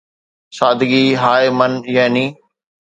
سادگي 0.57 1.03
هاءِ 1.21 1.43
مَن، 1.57 1.73
يعني 1.95 2.25